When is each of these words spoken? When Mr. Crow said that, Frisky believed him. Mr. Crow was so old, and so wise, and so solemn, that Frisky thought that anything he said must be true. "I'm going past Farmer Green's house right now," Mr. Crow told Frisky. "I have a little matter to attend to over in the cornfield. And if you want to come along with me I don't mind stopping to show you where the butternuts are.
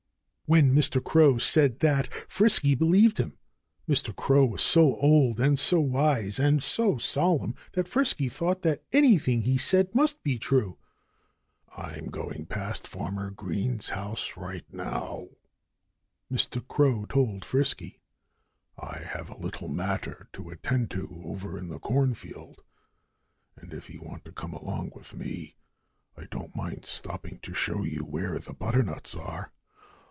When 0.47 0.75
Mr. 0.75 1.01
Crow 1.01 1.37
said 1.37 1.79
that, 1.79 2.13
Frisky 2.27 2.75
believed 2.75 3.19
him. 3.19 3.37
Mr. 3.87 4.13
Crow 4.13 4.43
was 4.47 4.61
so 4.61 4.97
old, 4.97 5.39
and 5.39 5.57
so 5.57 5.79
wise, 5.79 6.39
and 6.39 6.61
so 6.61 6.97
solemn, 6.97 7.55
that 7.71 7.87
Frisky 7.87 8.27
thought 8.27 8.61
that 8.63 8.83
anything 8.91 9.43
he 9.43 9.57
said 9.57 9.95
must 9.95 10.21
be 10.23 10.37
true. 10.37 10.77
"I'm 11.77 12.07
going 12.07 12.47
past 12.47 12.85
Farmer 12.85 13.31
Green's 13.31 13.87
house 13.87 14.35
right 14.35 14.65
now," 14.73 15.29
Mr. 16.29 16.67
Crow 16.67 17.05
told 17.05 17.45
Frisky. 17.45 18.01
"I 18.77 18.97
have 18.97 19.29
a 19.29 19.37
little 19.39 19.69
matter 19.69 20.27
to 20.33 20.49
attend 20.49 20.91
to 20.91 21.21
over 21.23 21.57
in 21.57 21.69
the 21.69 21.79
cornfield. 21.79 22.61
And 23.55 23.73
if 23.73 23.89
you 23.89 24.01
want 24.01 24.25
to 24.25 24.33
come 24.33 24.51
along 24.51 24.91
with 24.93 25.15
me 25.15 25.55
I 26.17 26.25
don't 26.29 26.53
mind 26.53 26.85
stopping 26.85 27.39
to 27.43 27.53
show 27.53 27.83
you 27.85 28.03
where 28.03 28.37
the 28.37 28.53
butternuts 28.53 29.15
are. 29.15 29.53